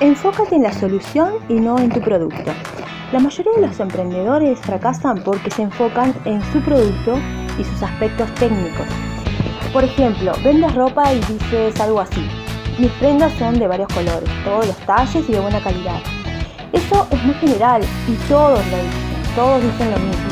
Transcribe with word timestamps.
enfócate 0.00 0.56
en 0.56 0.62
la 0.62 0.72
solución 0.72 1.34
y 1.48 1.54
no 1.54 1.78
en 1.78 1.90
tu 1.90 2.00
producto. 2.00 2.52
La 3.12 3.20
mayoría 3.20 3.52
de 3.52 3.66
los 3.66 3.80
emprendedores 3.80 4.58
fracasan 4.60 5.22
porque 5.22 5.50
se 5.50 5.62
enfocan 5.62 6.14
en 6.24 6.42
su 6.52 6.60
producto 6.60 7.18
y 7.58 7.64
sus 7.64 7.82
aspectos 7.82 8.32
técnicos. 8.34 8.86
Por 9.72 9.84
ejemplo, 9.84 10.32
vendes 10.44 10.74
ropa 10.74 11.12
y 11.12 11.20
dices 11.20 11.80
algo 11.80 12.00
así. 12.00 12.26
Mis 12.78 12.90
prendas 12.92 13.32
son 13.38 13.58
de 13.58 13.66
varios 13.66 13.88
colores, 13.92 14.28
todos 14.44 14.66
los 14.66 14.76
talles 14.78 15.28
y 15.28 15.32
de 15.32 15.40
buena 15.40 15.62
calidad. 15.62 16.00
Eso 16.72 17.06
es 17.10 17.22
muy 17.24 17.34
general 17.34 17.82
y 18.06 18.12
todos 18.28 18.58
lo 18.58 18.76
dicen, 18.76 19.34
todos 19.34 19.62
dicen 19.62 19.90
lo 19.92 19.98
mismo. 19.98 20.26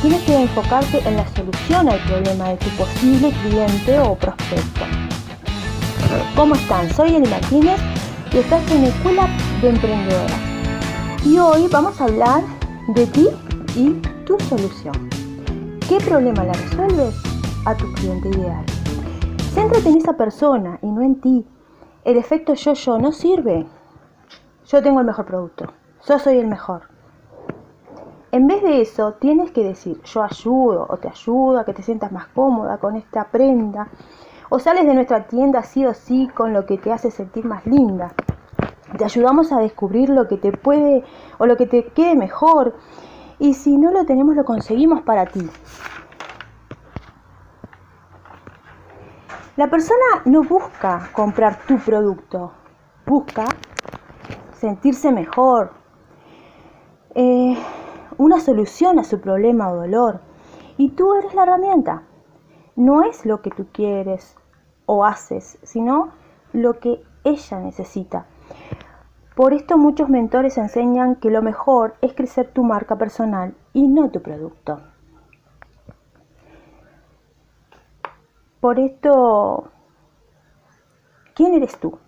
Tienes 0.00 0.22
que 0.22 0.42
enfocarte 0.42 1.00
en 1.08 1.16
la 1.16 1.26
solución 1.28 1.88
al 1.88 1.98
problema 2.00 2.50
de 2.50 2.56
tu 2.56 2.68
posible 2.70 3.32
cliente 3.42 3.98
o 3.98 4.14
prospecto. 4.14 4.84
¿Cómo 6.36 6.54
están? 6.54 6.92
Soy 6.94 7.14
Eli 7.14 7.28
Martínez 7.28 7.80
y 8.34 8.38
estás 8.38 8.70
en 8.70 8.84
Escuela 8.84 9.28
de 9.60 9.68
Emprendedora. 9.68 10.34
Y 11.22 11.38
hoy 11.38 11.68
vamos 11.70 12.00
a 12.00 12.04
hablar 12.04 12.42
de 12.94 13.06
ti 13.06 13.28
y 13.76 13.92
tu 14.24 14.38
solución. 14.40 15.10
¿Qué 15.86 15.98
problema 15.98 16.44
le 16.44 16.52
resuelves 16.54 17.22
a 17.66 17.74
tu 17.76 17.92
cliente 17.92 18.30
ideal? 18.30 18.64
Céntrate 19.52 19.86
en 19.86 19.98
esa 19.98 20.14
persona 20.14 20.78
y 20.80 20.90
no 20.90 21.02
en 21.02 21.20
ti. 21.20 21.46
El 22.04 22.16
efecto 22.16 22.54
yo-yo 22.54 22.98
no 22.98 23.12
sirve. 23.12 23.66
Yo 24.66 24.82
tengo 24.82 25.00
el 25.00 25.06
mejor 25.06 25.26
producto. 25.26 25.66
Yo 26.08 26.18
soy 26.18 26.38
el 26.38 26.46
mejor. 26.46 26.84
En 28.30 28.46
vez 28.46 28.62
de 28.62 28.80
eso, 28.80 29.12
tienes 29.14 29.50
que 29.50 29.62
decir, 29.62 30.00
yo 30.04 30.22
ayudo 30.22 30.86
o 30.88 30.96
te 30.96 31.08
ayudo 31.08 31.58
a 31.58 31.66
que 31.66 31.74
te 31.74 31.82
sientas 31.82 32.10
más 32.12 32.28
cómoda 32.28 32.78
con 32.78 32.96
esta 32.96 33.24
prenda. 33.24 33.88
O 34.54 34.58
sales 34.58 34.84
de 34.84 34.92
nuestra 34.92 35.28
tienda 35.28 35.62
sí 35.62 35.86
o 35.86 35.94
sí 35.94 36.28
con 36.28 36.52
lo 36.52 36.66
que 36.66 36.76
te 36.76 36.92
hace 36.92 37.10
sentir 37.10 37.46
más 37.46 37.64
linda. 37.64 38.12
Te 38.98 39.02
ayudamos 39.02 39.50
a 39.50 39.60
descubrir 39.60 40.10
lo 40.10 40.28
que 40.28 40.36
te 40.36 40.52
puede 40.52 41.04
o 41.38 41.46
lo 41.46 41.56
que 41.56 41.66
te 41.66 41.86
quede 41.86 42.14
mejor. 42.16 42.74
Y 43.38 43.54
si 43.54 43.78
no 43.78 43.90
lo 43.90 44.04
tenemos, 44.04 44.36
lo 44.36 44.44
conseguimos 44.44 45.00
para 45.04 45.24
ti. 45.24 45.48
La 49.56 49.70
persona 49.70 50.20
no 50.26 50.42
busca 50.42 51.08
comprar 51.14 51.60
tu 51.66 51.78
producto, 51.78 52.52
busca 53.06 53.46
sentirse 54.52 55.12
mejor, 55.12 55.72
eh, 57.14 57.56
una 58.18 58.38
solución 58.38 58.98
a 58.98 59.04
su 59.04 59.18
problema 59.18 59.72
o 59.72 59.76
dolor. 59.76 60.20
Y 60.76 60.90
tú 60.90 61.14
eres 61.14 61.32
la 61.32 61.44
herramienta. 61.44 62.02
No 62.76 63.02
es 63.02 63.24
lo 63.24 63.40
que 63.40 63.50
tú 63.50 63.66
quieres 63.72 64.36
o 64.94 65.06
haces, 65.06 65.58
sino 65.62 66.10
lo 66.52 66.78
que 66.78 67.02
ella 67.24 67.60
necesita. 67.60 68.26
Por 69.34 69.54
esto 69.54 69.78
muchos 69.78 70.10
mentores 70.10 70.58
enseñan 70.58 71.16
que 71.16 71.30
lo 71.30 71.40
mejor 71.40 71.94
es 72.02 72.12
crecer 72.12 72.52
tu 72.52 72.62
marca 72.62 72.96
personal 72.96 73.54
y 73.72 73.88
no 73.88 74.10
tu 74.10 74.20
producto. 74.20 74.82
Por 78.60 78.78
esto, 78.78 79.70
¿quién 81.34 81.54
eres 81.54 81.78
tú? 81.78 81.98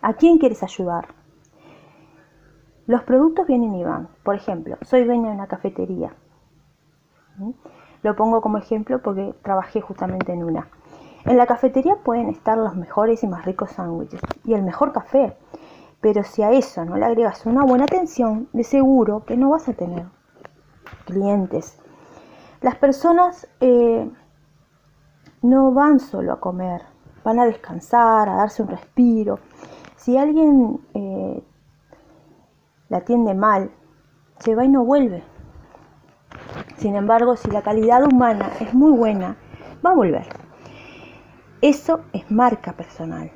¿A 0.00 0.12
quién 0.12 0.38
quieres 0.38 0.62
ayudar? 0.62 1.08
Los 2.86 3.02
productos 3.02 3.48
vienen 3.48 3.74
y 3.74 3.82
van. 3.82 4.08
Por 4.22 4.36
ejemplo, 4.36 4.78
soy 4.82 5.02
dueña 5.02 5.30
de 5.30 5.34
una 5.34 5.48
cafetería. 5.48 6.14
¿Mm? 7.38 7.50
Lo 8.04 8.14
pongo 8.14 8.40
como 8.40 8.58
ejemplo 8.58 9.02
porque 9.02 9.34
trabajé 9.42 9.80
justamente 9.80 10.32
en 10.32 10.44
una. 10.44 10.68
En 11.28 11.36
la 11.36 11.44
cafetería 11.44 11.96
pueden 11.96 12.30
estar 12.30 12.56
los 12.56 12.74
mejores 12.74 13.22
y 13.22 13.26
más 13.26 13.44
ricos 13.44 13.72
sándwiches 13.72 14.18
y 14.44 14.54
el 14.54 14.62
mejor 14.62 14.92
café. 14.92 15.36
Pero 16.00 16.24
si 16.24 16.42
a 16.42 16.52
eso 16.52 16.86
no 16.86 16.96
le 16.96 17.04
agregas 17.04 17.44
una 17.44 17.64
buena 17.64 17.84
atención, 17.84 18.48
de 18.54 18.64
seguro 18.64 19.26
que 19.26 19.36
no 19.36 19.50
vas 19.50 19.68
a 19.68 19.74
tener 19.74 20.06
clientes. 21.04 21.78
Las 22.62 22.76
personas 22.76 23.46
eh, 23.60 24.10
no 25.42 25.72
van 25.72 26.00
solo 26.00 26.32
a 26.32 26.40
comer, 26.40 26.80
van 27.24 27.40
a 27.40 27.44
descansar, 27.44 28.30
a 28.30 28.36
darse 28.36 28.62
un 28.62 28.68
respiro. 28.68 29.38
Si 29.96 30.16
alguien 30.16 30.80
eh, 30.94 31.44
la 32.88 32.98
atiende 32.98 33.34
mal, 33.34 33.70
se 34.38 34.54
va 34.54 34.64
y 34.64 34.68
no 34.68 34.82
vuelve. 34.82 35.22
Sin 36.78 36.96
embargo, 36.96 37.36
si 37.36 37.50
la 37.50 37.60
calidad 37.60 38.02
humana 38.02 38.50
es 38.60 38.72
muy 38.72 38.92
buena, 38.92 39.36
va 39.84 39.90
a 39.90 39.94
volver. 39.94 40.37
Eso 41.60 42.02
es 42.12 42.30
marca 42.30 42.74
personal. 42.74 43.32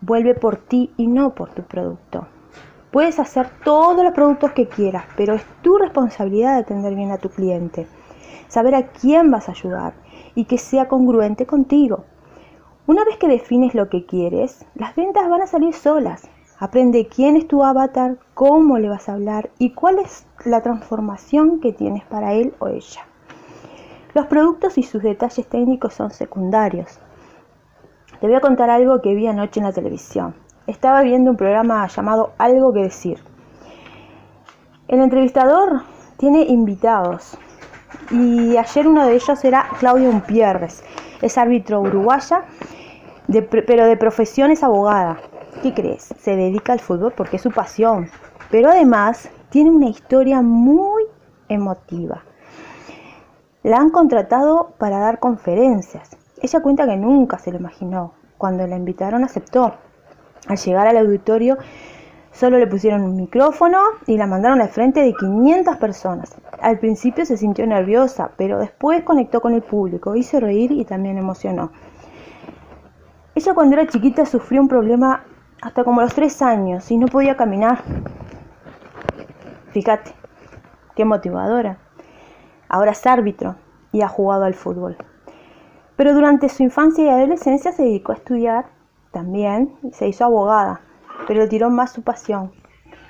Vuelve 0.00 0.34
por 0.34 0.56
ti 0.56 0.92
y 0.96 1.06
no 1.06 1.36
por 1.36 1.50
tu 1.50 1.62
producto. 1.62 2.26
Puedes 2.90 3.20
hacer 3.20 3.48
todos 3.62 4.02
los 4.02 4.12
productos 4.14 4.50
que 4.50 4.66
quieras, 4.66 5.04
pero 5.16 5.34
es 5.34 5.44
tu 5.62 5.78
responsabilidad 5.78 6.56
atender 6.56 6.96
bien 6.96 7.12
a 7.12 7.18
tu 7.18 7.28
cliente. 7.28 7.86
Saber 8.48 8.74
a 8.74 8.88
quién 8.88 9.30
vas 9.30 9.48
a 9.48 9.52
ayudar 9.52 9.94
y 10.34 10.46
que 10.46 10.58
sea 10.58 10.88
congruente 10.88 11.46
contigo. 11.46 12.04
Una 12.88 13.04
vez 13.04 13.16
que 13.16 13.28
defines 13.28 13.76
lo 13.76 13.88
que 13.90 14.06
quieres, 14.06 14.66
las 14.74 14.96
ventas 14.96 15.28
van 15.28 15.42
a 15.42 15.46
salir 15.46 15.72
solas. 15.72 16.28
Aprende 16.58 17.06
quién 17.06 17.36
es 17.36 17.46
tu 17.46 17.62
avatar, 17.62 18.18
cómo 18.34 18.78
le 18.78 18.88
vas 18.88 19.08
a 19.08 19.12
hablar 19.12 19.50
y 19.58 19.70
cuál 19.70 20.00
es 20.00 20.26
la 20.44 20.62
transformación 20.62 21.60
que 21.60 21.72
tienes 21.72 22.04
para 22.06 22.32
él 22.32 22.54
o 22.58 22.66
ella. 22.66 23.02
Los 24.14 24.26
productos 24.26 24.78
y 24.78 24.82
sus 24.82 25.02
detalles 25.04 25.46
técnicos 25.46 25.94
son 25.94 26.10
secundarios. 26.10 26.98
Te 28.20 28.26
voy 28.26 28.36
a 28.36 28.40
contar 28.40 28.70
algo 28.70 29.02
que 29.02 29.14
vi 29.14 29.26
anoche 29.26 29.60
en 29.60 29.66
la 29.66 29.72
televisión. 29.72 30.34
Estaba 30.66 31.02
viendo 31.02 31.30
un 31.30 31.36
programa 31.36 31.86
llamado 31.86 32.32
Algo 32.38 32.72
que 32.72 32.80
decir. 32.80 33.18
El 34.88 35.00
entrevistador 35.00 35.82
tiene 36.16 36.42
invitados 36.42 37.36
y 38.10 38.56
ayer 38.56 38.88
uno 38.88 39.06
de 39.06 39.14
ellos 39.14 39.44
era 39.44 39.68
Claudia 39.78 40.08
Umpierres, 40.08 40.82
es 41.20 41.36
árbitro 41.36 41.80
uruguaya, 41.80 42.44
pero 43.66 43.86
de 43.86 43.96
profesión 43.96 44.50
es 44.50 44.62
abogada. 44.62 45.18
¿Qué 45.62 45.74
crees? 45.74 46.14
Se 46.18 46.36
dedica 46.36 46.72
al 46.72 46.80
fútbol 46.80 47.12
porque 47.14 47.36
es 47.36 47.42
su 47.42 47.50
pasión, 47.50 48.08
pero 48.50 48.70
además 48.70 49.28
tiene 49.50 49.70
una 49.70 49.88
historia 49.88 50.40
muy 50.40 51.04
emotiva. 51.48 52.22
La 53.62 53.76
han 53.76 53.90
contratado 53.90 54.72
para 54.78 55.00
dar 55.00 55.18
conferencias. 55.18 56.16
Ella 56.42 56.60
cuenta 56.60 56.86
que 56.86 56.96
nunca 56.96 57.38
se 57.38 57.52
lo 57.52 57.58
imaginó. 57.58 58.14
Cuando 58.38 58.66
la 58.66 58.76
invitaron 58.76 59.24
aceptó. 59.24 59.74
Al 60.48 60.56
llegar 60.58 60.86
al 60.86 60.98
auditorio 60.98 61.58
Solo 62.36 62.58
le 62.58 62.66
pusieron 62.66 63.00
un 63.00 63.16
micrófono 63.16 63.78
y 64.06 64.18
la 64.18 64.26
mandaron 64.26 64.60
al 64.60 64.68
frente 64.68 65.00
de 65.00 65.14
500 65.14 65.78
personas. 65.78 66.36
Al 66.60 66.78
principio 66.78 67.24
se 67.24 67.38
sintió 67.38 67.66
nerviosa, 67.66 68.32
pero 68.36 68.58
después 68.58 69.02
conectó 69.04 69.40
con 69.40 69.54
el 69.54 69.62
público, 69.62 70.14
hizo 70.14 70.38
reír 70.38 70.70
y 70.70 70.84
también 70.84 71.16
emocionó. 71.16 71.72
Ella 73.34 73.54
cuando 73.54 73.76
era 73.76 73.86
chiquita 73.86 74.26
sufrió 74.26 74.60
un 74.60 74.68
problema 74.68 75.24
hasta 75.62 75.82
como 75.82 76.02
los 76.02 76.14
3 76.14 76.42
años 76.42 76.90
y 76.90 76.98
no 76.98 77.06
podía 77.06 77.38
caminar. 77.38 77.78
Fíjate, 79.70 80.12
qué 80.94 81.06
motivadora. 81.06 81.78
Ahora 82.68 82.90
es 82.90 83.06
árbitro 83.06 83.56
y 83.92 84.02
ha 84.02 84.08
jugado 84.08 84.44
al 84.44 84.52
fútbol. 84.52 84.98
Pero 85.96 86.14
durante 86.14 86.48
su 86.48 86.62
infancia 86.62 87.04
y 87.04 87.08
adolescencia 87.08 87.72
se 87.72 87.82
dedicó 87.82 88.12
a 88.12 88.16
estudiar 88.16 88.66
también 89.12 89.74
y 89.82 89.92
se 89.92 90.08
hizo 90.08 90.24
abogada 90.24 90.80
pero 91.26 91.48
tiró 91.48 91.70
más 91.70 91.92
su 91.92 92.02
pasión 92.02 92.52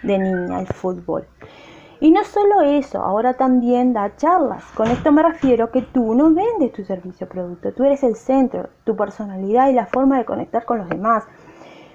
de 0.02 0.18
niña, 0.18 0.60
el 0.60 0.66
fútbol. 0.66 1.26
Y 1.98 2.10
no 2.10 2.24
solo 2.24 2.60
eso, 2.60 3.00
ahora 3.00 3.34
también 3.34 3.94
da 3.94 4.16
charlas. 4.16 4.64
Con 4.74 4.88
esto 4.88 5.12
me 5.12 5.22
refiero 5.22 5.70
que 5.70 5.82
tú 5.82 6.14
no 6.14 6.32
vendes 6.32 6.72
tu 6.72 6.84
servicio 6.84 7.26
o 7.26 7.30
producto, 7.30 7.72
tú 7.72 7.84
eres 7.84 8.02
el 8.02 8.16
centro, 8.16 8.68
tu 8.84 8.94
personalidad 8.96 9.70
y 9.70 9.72
la 9.72 9.86
forma 9.86 10.18
de 10.18 10.26
conectar 10.26 10.64
con 10.66 10.78
los 10.78 10.88
demás. 10.88 11.24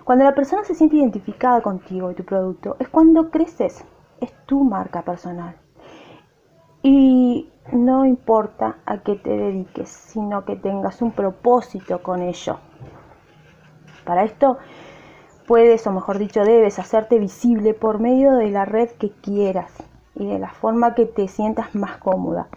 Cuando 0.04 0.26
la 0.26 0.34
persona 0.34 0.64
se 0.64 0.74
siente 0.74 0.96
identificada 0.96 1.62
contigo 1.62 2.10
y 2.10 2.16
tu 2.16 2.24
producto, 2.24 2.76
es 2.80 2.90
cuando 2.90 3.30
creces, 3.30 3.86
es 4.20 4.34
tu 4.48 4.64
marca 4.64 5.04
personal. 5.04 5.61
Y 6.84 7.50
no 7.72 8.06
importa 8.06 8.78
a 8.86 9.00
qué 9.00 9.16
te 9.16 9.30
dediques, 9.30 9.90
sino 9.90 10.46
que 10.46 10.56
tengas 10.56 11.02
un 11.02 11.12
propósito 11.12 12.02
con 12.02 12.22
ello. 12.22 12.58
Para 14.04 14.24
esto 14.24 14.58
puedes, 15.48 15.86
o 15.86 15.92
mejor 15.92 16.18
dicho, 16.18 16.44
debes 16.44 16.80
hacerte 16.80 17.20
visible 17.20 17.74
por 17.74 18.00
medio 18.00 18.36
de 18.36 18.50
la 18.50 18.66
red 18.66 18.90
que 18.92 19.12
quieras 19.12 19.72
y 20.16 20.26
de 20.26 20.40
la 20.40 20.50
forma 20.50 20.96
que 20.96 21.06
te 21.06 21.28
sientas 21.28 21.74
más 21.76 21.98
cómoda, 21.98 22.48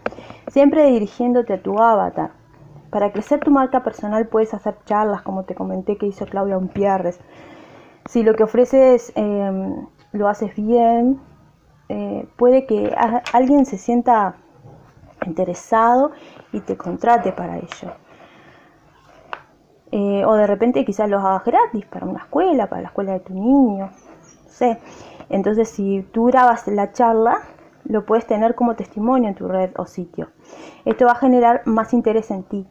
siempre 0.47 0.85
dirigiéndote 0.91 1.53
a 1.53 1.61
tu 1.61 1.79
avatar. 1.79 2.31
Para 2.89 3.11
crecer 3.11 3.39
tu 3.41 3.51
marca 3.51 3.83
personal 3.83 4.27
puedes 4.27 4.53
hacer 4.53 4.77
charlas, 4.85 5.21
como 5.21 5.43
te 5.43 5.55
comenté 5.55 5.97
que 5.97 6.05
hizo 6.05 6.25
Claudia 6.25 6.57
Umpierres. 6.57 7.19
Si 8.05 8.23
lo 8.23 8.35
que 8.35 8.43
ofreces 8.43 9.11
em, 9.15 9.87
lo 10.13 10.27
haces 10.27 10.55
bien, 10.55 11.19
eh, 11.89 12.27
puede 12.35 12.65
que 12.65 12.95
alguien 13.33 13.65
se 13.65 13.77
sienta 13.77 14.35
interesado 15.25 16.11
y 16.51 16.59
te 16.61 16.77
contrate 16.77 17.31
para 17.31 17.57
ello. 17.57 17.93
Eh, 19.91 20.25
o 20.25 20.33
de 20.33 20.47
repente 20.47 20.83
quizás 20.83 21.09
los 21.09 21.23
hagas 21.23 21.45
gratis 21.45 21.85
para 21.85 22.05
una 22.05 22.19
escuela, 22.19 22.67
para 22.67 22.81
la 22.81 22.87
escuela 22.89 23.13
de 23.13 23.19
tu 23.19 23.33
niño. 23.33 23.91
sé. 24.47 24.79
Entonces, 25.29 25.69
si 25.69 26.01
tú 26.11 26.25
grabas 26.25 26.67
la 26.67 26.91
charla, 26.91 27.39
lo 27.85 28.05
puedes 28.05 28.25
tener 28.25 28.55
como 28.55 28.75
testimonio 28.75 29.29
en 29.29 29.35
tu 29.35 29.47
red 29.47 29.71
o 29.77 29.85
sitio. 29.85 30.29
Esto 30.85 31.05
va 31.05 31.13
a 31.13 31.15
generar 31.15 31.61
más 31.65 31.93
interés 31.93 32.31
en 32.31 32.43
ti. 32.43 32.67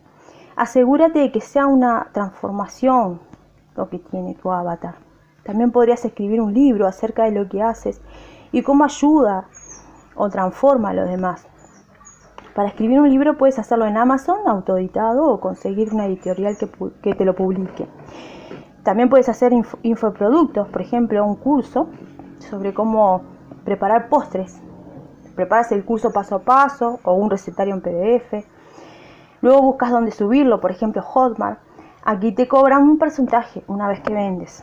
Asegúrate 0.57 1.19
de 1.19 1.33
que 1.33 1.41
sea 1.41 1.67
una 1.67 2.09
transformación 2.13 3.21
lo 3.77 3.89
que 3.89 3.99
tiene 3.99 4.35
tu 4.35 4.53
avatar. 4.53 4.97
También 5.45 5.73
podrías 5.73 6.05
escribir 6.05 6.41
un 6.41 6.55
libro 6.55 6.87
acerca 6.87 7.25
de 7.25 7.33
lo 7.33 7.49
que 7.49 7.63
haces 7.63 8.01
y 8.55 8.63
cómo 8.63 8.85
ayuda 8.85 9.49
o 10.15 10.31
transforma 10.31 10.91
a 10.91 10.95
los 10.95 11.09
demás. 11.09 11.45
Para 12.55 12.69
escribir 12.69 13.01
un 13.01 13.11
libro 13.11 13.37
puedes 13.37 13.59
hacerlo 13.59 13.85
en 13.85 13.97
Amazon, 13.97 14.47
autoeditado, 14.47 15.27
o 15.27 15.41
conseguir 15.41 15.93
una 15.93 16.07
editorial 16.07 16.57
que, 17.03 17.15
te 17.15 17.25
lo 17.25 17.35
publique. 17.35 17.89
También 18.85 19.11
puedes 19.11 19.29
hacer 19.29 19.53
infoproductos, 19.83 20.69
por 20.69 20.81
ejemplo, 20.83 21.25
un 21.25 21.35
curso 21.35 21.89
sobre 22.39 22.73
cómo 22.73 23.23
preparar 23.65 24.09
postres. 24.09 24.63
Preparas 25.35 25.73
el 25.73 25.85
curso 25.85 26.13
paso 26.13 26.37
a 26.37 26.39
paso 26.39 27.01
o 27.03 27.13
un 27.15 27.31
recetario 27.31 27.75
en 27.75 27.81
PDF. 27.81 28.47
Luego 29.41 29.63
buscas 29.63 29.91
dónde 29.91 30.13
subirlo, 30.13 30.61
por 30.61 30.71
ejemplo, 30.71 31.03
Hotmart. 31.03 31.59
Aquí 32.05 32.31
te 32.31 32.47
cobran 32.47 32.85
un 32.85 32.99
porcentaje 32.99 33.65
una 33.67 33.89
vez 33.89 34.01
que 34.01 34.15
vendes. 34.15 34.63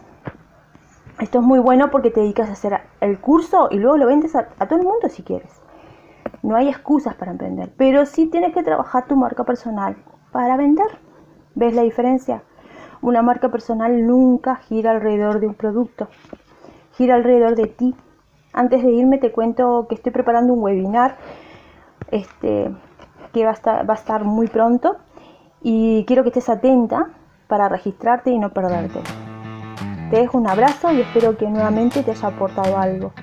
Esto 1.22 1.38
es 1.38 1.46
muy 1.46 1.60
bueno 1.60 1.92
porque 1.92 2.10
te 2.10 2.20
dedicas 2.20 2.50
a 2.50 2.54
hacer 2.54 2.82
el 3.00 3.20
curso 3.20 3.68
y 3.70 3.78
luego 3.78 3.96
lo 3.96 4.08
vendes 4.08 4.36
a 4.36 4.48
todo 4.48 4.80
el 4.80 4.86
mundo 4.86 5.08
si 5.08 5.22
quieres. 5.22 5.62
No 6.42 6.56
hay 6.56 6.68
excusas 6.68 7.14
para 7.14 7.30
emprender, 7.30 7.72
pero 7.78 8.08
sí 8.08 8.26
tienes 8.26 8.56
que 8.56 8.64
trabajar 8.64 9.06
tu 9.06 9.16
marca 9.16 9.44
personal 9.44 9.96
para 10.32 10.58
vender. 10.58 10.88
¿Ves 11.54 11.76
la 11.76 11.84
diferencia? 11.84 12.42
Una 13.04 13.22
marca 13.22 13.50
personal 13.50 14.08
nunca 14.08 14.56
gira 14.56 14.90
alrededor 14.90 15.40
de 15.40 15.46
un 15.46 15.54
producto, 15.54 16.08
gira 16.94 17.14
alrededor 17.14 17.56
de 17.56 17.68
ti. 17.68 17.96
Antes 18.52 18.82
de 18.82 18.92
irme 18.92 19.20
te 19.20 19.32
cuento 19.32 19.86
que 19.88 19.94
estoy 19.94 20.12
preparando 20.12 20.54
un 20.54 20.64
webinar 20.64 21.18
este, 22.10 22.76
que 23.32 23.44
va 23.44 23.52
a, 23.52 23.54
estar, 23.54 23.88
va 23.88 23.94
a 23.94 23.98
estar 23.98 24.24
muy 24.24 24.48
pronto 24.48 24.98
y 25.62 26.04
quiero 26.06 26.24
que 26.24 26.30
estés 26.30 26.50
atenta 26.50 27.12
para 27.48 27.70
registrarte 27.70 28.32
y 28.32 28.40
no 28.40 28.50
perderte. 28.50 29.02
Te 30.12 30.18
dejo 30.18 30.38
un 30.38 30.48
abrazo 30.48 30.92
y 30.92 31.00
espero 31.00 31.38
que 31.38 31.48
nuevamente 31.48 32.04
te 32.04 32.12
haya 32.12 32.28
aportado 32.28 32.78
algo. 32.78 33.13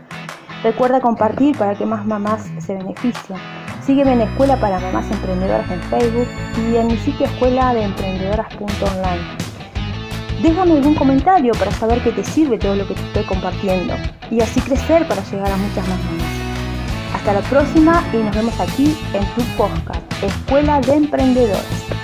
Recuerda 0.62 1.02
compartir 1.02 1.54
para 1.58 1.74
que 1.74 1.84
más 1.84 2.06
mamás 2.06 2.50
se 2.60 2.74
beneficien. 2.74 3.38
Sígueme 3.84 4.14
en 4.14 4.22
Escuela 4.22 4.58
para 4.58 4.80
Mamás 4.80 5.10
Emprendedoras 5.10 5.70
en 5.70 5.82
Facebook 5.82 6.26
y 6.56 6.76
en 6.76 6.86
mi 6.86 6.96
sitio 6.96 7.26
escuela 7.26 7.74
de 7.74 7.82
emprendedoras.online. 7.82 9.36
Déjame 10.42 10.78
algún 10.78 10.94
comentario 10.94 11.52
para 11.58 11.72
saber 11.72 12.02
que 12.02 12.12
te 12.12 12.24
sirve 12.24 12.56
todo 12.56 12.74
lo 12.74 12.88
que 12.88 12.94
te 12.94 13.02
estoy 13.02 13.24
compartiendo 13.24 13.92
y 14.30 14.40
así 14.40 14.58
crecer 14.62 15.06
para 15.06 15.22
llegar 15.24 15.52
a 15.52 15.56
muchas 15.58 15.86
más 15.86 15.98
mamás. 16.04 17.16
Hasta 17.16 17.34
la 17.34 17.42
próxima 17.42 18.02
y 18.14 18.16
nos 18.16 18.34
vemos 18.34 18.58
aquí 18.60 18.96
en 19.12 19.24
tu 19.34 19.42
podcast, 19.58 20.00
Escuela 20.22 20.80
de 20.80 20.94
Emprendedores. 20.94 21.97